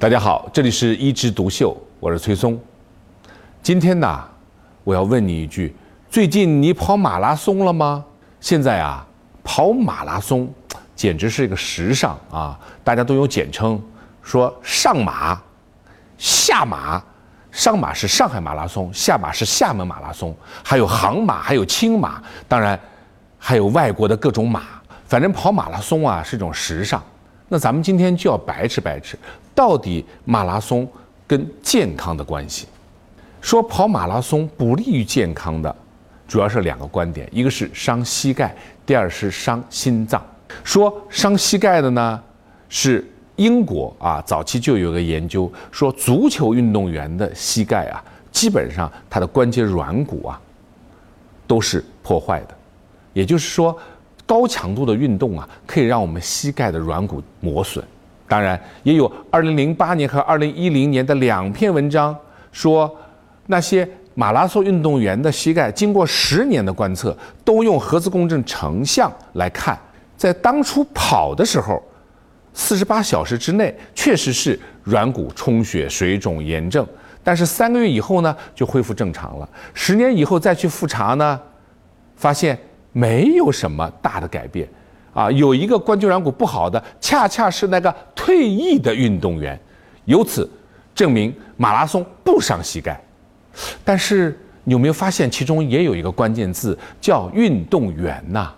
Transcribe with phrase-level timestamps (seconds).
[0.00, 2.58] 大家好，这里是一枝独秀，我是崔松。
[3.62, 4.24] 今天呢，
[4.82, 5.76] 我要问你一句：
[6.08, 8.02] 最近你跑马拉松了吗？
[8.40, 9.06] 现在啊，
[9.44, 10.50] 跑马拉松
[10.96, 13.78] 简直是一个时尚啊，大家都有简称，
[14.22, 15.38] 说上马、
[16.16, 17.02] 下马。
[17.50, 22.80] 上马是上海马拉松，下马是厦门马拉松，还有杭马，还有青马，当然
[23.36, 24.62] 还有外国的各种马。
[25.04, 27.02] 反正跑马拉松啊是一种时尚。
[27.52, 29.18] 那咱们今天就要白吃白吃，
[29.56, 30.88] 到底马拉松
[31.26, 32.68] 跟健康的关系？
[33.40, 35.74] 说跑马拉松不利于健康的，
[36.28, 38.54] 主要是两个观点，一个是伤膝盖，
[38.86, 40.24] 第二是伤心脏。
[40.62, 42.22] 说伤膝盖的呢，
[42.68, 47.98] 是英国啊，早期就有个研究说，足球运动员的膝盖啊，
[48.30, 50.40] 基本上他的关节软骨啊，
[51.48, 52.56] 都是破坏的，
[53.12, 53.76] 也就是说。
[54.30, 57.84] 高强度的运动啊，可以让我们膝盖的软骨磨损。
[58.28, 62.16] 当然，也有二零零八年和二零一零年的两篇文章
[62.52, 62.88] 说，
[63.48, 69.76] 那些马拉松运动员的膝盖经过十年的观测，都用核磁共振成像来看，
[70.16, 71.82] 在当初跑的时候，
[72.54, 76.86] 四十八小时之内确实是软骨充血、水肿、炎症，
[77.24, 79.48] 但是三个月以后呢，就恢复正常了。
[79.74, 81.40] 十年以后再去复查呢，
[82.14, 82.56] 发现。
[82.92, 84.68] 没有什么大的改变，
[85.12, 89.58] 啊，有一个关节软骨不好的，恰恰是那个退役的运动员，
[90.04, 90.48] 由此
[90.94, 93.00] 证明马拉松不伤膝盖。
[93.84, 98.52] 但是你有没有发现其中也有一个关键字叫运动员呐？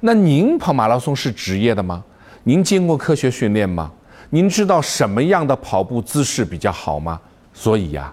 [0.00, 2.02] 那您跑马拉松是职业的吗？
[2.42, 3.90] 您经过科学训练吗？
[4.30, 7.20] 您知道什么样的跑步姿势比较好吗？
[7.52, 8.12] 所以呀。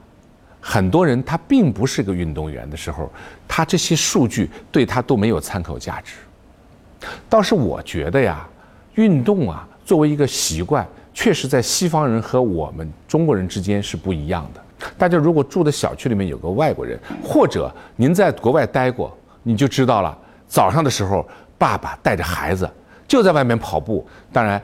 [0.62, 3.12] 很多人他并不是个运动员的时候，
[3.48, 6.14] 他这些数据对他都没有参考价值。
[7.28, 8.48] 倒是我觉得呀，
[8.94, 14.62] 运动啊作为一个习惯，确实在西方人和我们中国人之间是不一样的。
[14.98, 20.16] 大家如果住的小区里面有个外国人，或者您在国外待过，你就知道了。
[20.48, 22.70] 早上的时候，爸爸带着孩子
[23.08, 24.62] 就在外面跑步，当然。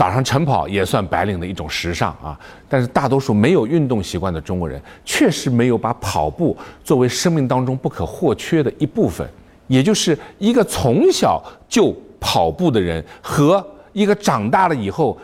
[0.00, 2.34] 早上晨跑也算白领的一种时尚啊，
[2.70, 9.28] 但是大多数没有运动习惯的中国人，确实没有把跑步作为生命当中不可或缺的一部分。
[9.66, 13.62] 也就是一个从小就跑步的人和
[13.92, 15.18] 一个长大了以后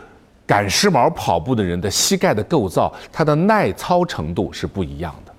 [0.45, 5.33] 赶时髦跑步的人的膝盖的构造，它的耐操程度是不一样的。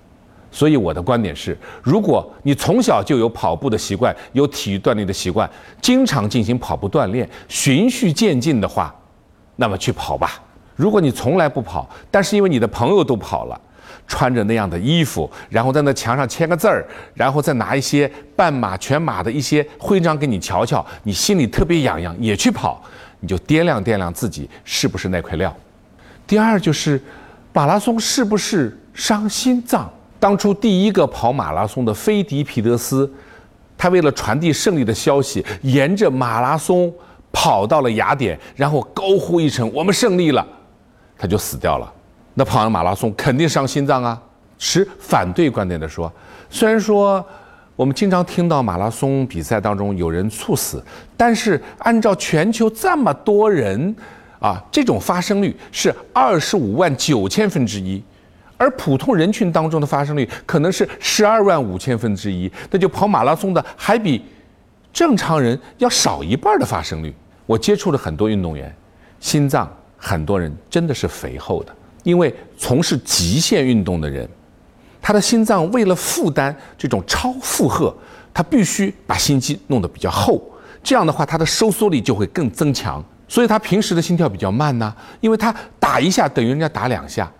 [0.51, 5.49] 所以我的观点是，如果你从小就有跑步的习惯，有体育锻炼的习惯，
[5.81, 8.93] 经常进行跑步锻炼，循序渐进的话。
[9.59, 10.41] 那么去跑吧。
[10.77, 13.61] 如果你从来不跑，但是因为你的朋友都跑了，
[14.07, 22.81] 穿着那样的衣服，然后在那墙上签个字儿，然后再拿一些半马、全马的一些徽章给你瞧瞧，你心里特别痒痒，也去跑，
[23.19, 25.53] 你就掂量掂量自己是不是那块料。
[26.25, 27.01] 第二就是，
[27.51, 29.91] 马拉松是不是伤心脏？
[30.17, 33.11] 当初第一个跑马拉松的菲迪皮德斯，
[33.77, 36.93] 他为了传递胜利的消息，沿着马拉松。
[37.31, 40.45] 跑到了雅典，然后高呼一声：“我们胜利了！”
[41.17, 41.93] 他就死掉了。
[42.33, 44.21] 那跑完马拉松肯定伤心脏啊。
[44.57, 46.11] 持反对观点的说，
[46.49, 47.25] 虽然说
[47.77, 50.83] 我们经常听到马拉松比赛当中有人猝死，
[51.15, 53.95] 但是按照全球这么多人
[54.39, 58.03] 啊，这种发生率是二十五万九千分之一，
[58.57, 64.21] 而普通人群当中的发生率可能是十二万五千分之一，那就跑马拉松的还比。
[64.91, 67.13] 正常人要少一半的发生率。
[67.45, 68.75] 我接触了很多运动员，
[69.19, 74.29] 心脏很多人真的是肥厚的，因为从事极限运动的人，
[75.01, 77.95] 他的心脏为了负担这种超负荷，
[78.33, 80.41] 他必须把心肌弄得比较厚，
[80.83, 87.31] 这样的话他的收缩力就会更增强，所以他平时的心跳比较慢呢，因为他打一下等于人家打两下。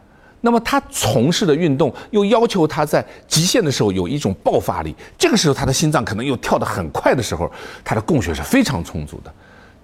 [0.41, 7.51] 那么他从事的运动又要求他在极限的时候有一种爆发力，这个时候他的心脏可能又跳得很快的时候，
[7.83, 9.33] 他的供血是非常充足的。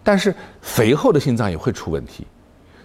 [0.01, 2.25] 但是肥厚的心脏也会出问题，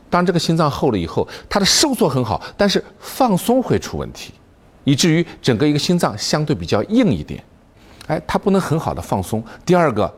[0.08, 4.32] 当这个心脏厚了以后，它的收缩很好，但是放松会出问题，
[4.84, 7.44] 以至于整个一个心脏相对比较硬一点，
[8.06, 9.44] 哎，它不能很好的放松。
[9.64, 10.12] 第二个，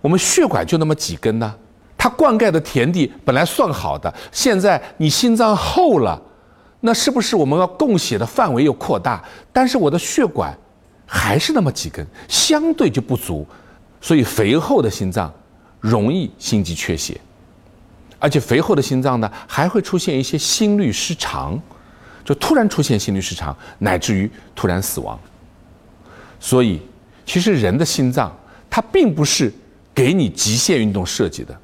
[0.00, 1.54] 我们血管就那么几根呢，
[1.96, 6.20] 它灌溉的田地本来算好的，现在你心脏厚了。
[6.80, 9.24] 那是不是我们要供血的范围又扩大？
[9.52, 10.56] 但是我的血管
[11.04, 13.46] 还是那么几根，相对就不足，
[14.00, 15.32] 所以肥厚的心脏
[15.80, 17.20] 容易心肌缺血，
[18.18, 21.60] 而且肥厚的心脏呢还会出现一些心律失常，
[22.24, 25.18] 就突然出现心律失常，乃至于突然死亡。
[26.38, 26.80] 所以，
[27.26, 28.32] 其实人的心脏
[28.70, 29.52] 它并不是
[29.92, 31.58] 给你极限运动设计的。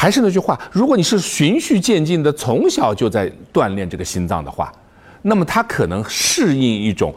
[0.00, 4.72] 还是那句话，如果你是循序渐进的，从小就在锻炼这个心脏的话，
[5.22, 7.12] 那么它可能适应一种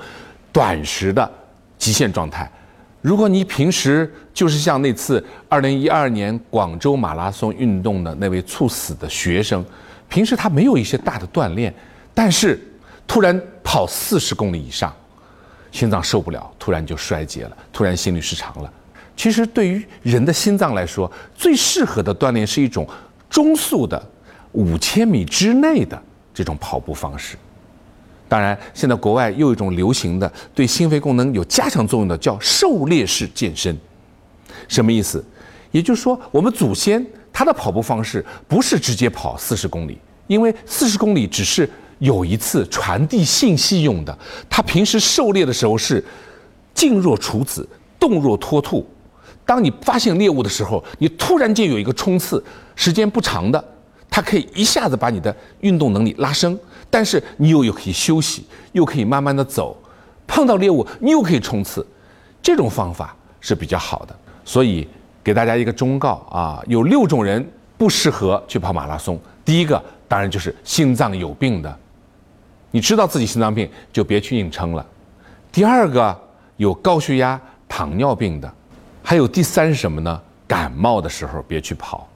[0.52, 1.32] 短时的
[1.78, 2.52] 极限状态。
[3.00, 9.64] 如果你平时就是像那次二零一二年广州马拉松运动的那位猝死的学生，
[10.10, 11.72] 平时他没有一些大的锻炼，
[12.16, 12.60] 但是
[13.06, 14.92] 突然跑四十公里以上，
[15.72, 18.74] 心脏受不了，突然就衰竭了，突然心律失常了。
[19.16, 22.88] 其实对于人的心脏来说，最适合的锻炼是一种
[23.30, 24.02] 中速的
[24.54, 26.02] 五千米之内的
[26.34, 27.38] 这种跑步方式。
[28.28, 33.78] 当然，现在国外又有一种流行的对心肺功能有加强作用的，叫狩猎式健身。
[34.68, 35.24] 什么意思？
[35.72, 39.98] 也就是说，我们祖先他的跑步方式不是直接跑四十公里，
[40.28, 41.70] 因为四十公里只是
[42.00, 44.18] 有一次传递信息用的。
[44.50, 46.04] 他平时狩猎的时候是
[46.74, 47.68] 静若处子，
[48.00, 48.88] 动若脱兔。
[49.46, 52.44] 当你发现猎物的时候，你突然间有一个冲刺，
[52.76, 53.64] 时间不长的，
[54.10, 56.58] 它可以一下子把你的运动能力拉升。
[56.90, 59.76] 但是你又又可以休息，又可以慢慢的走，
[60.28, 61.86] 碰到猎物你又可以冲刺，
[62.42, 64.16] 这种方法是比较好的。
[64.44, 64.88] 所以
[65.24, 67.46] 给大家一个忠告啊，有六种人
[67.78, 69.20] 不适合去跑马拉松。
[69.46, 71.80] 第一个当然就是心脏有病的，
[72.72, 74.86] 你知道自己心脏病就别去硬撑了。
[75.52, 76.18] 第二个
[76.58, 78.54] 有高血压、糖尿病的，
[79.12, 80.22] 还有第三是什么呢？
[80.48, 82.08] 感冒的时候别去跑，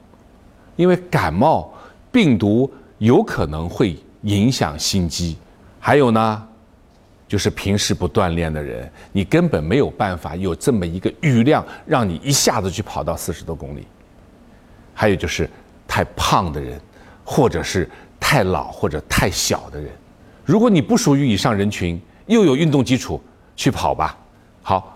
[0.76, 1.70] 因为感冒
[2.10, 3.94] 病毒有可能会。
[4.22, 5.36] 影响心肌，
[5.78, 6.48] 还有呢，
[7.28, 13.86] 就是平时不锻炼的人，你根本没有办法有这么一个余量，让你一下子去跑到四十多公里。
[14.94, 15.48] 还有就是
[15.86, 16.80] 太胖的人，
[17.22, 17.88] 或者是
[18.18, 19.92] 太老或者太小的人，
[20.46, 23.22] 如果你不属于以上人群，又有运动基础，
[23.54, 24.18] 去跑吧。
[24.62, 24.95] 好，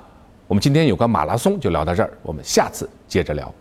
[0.51, 3.55] 我们今天有关马拉松就聊到这儿，我们下次接着聊。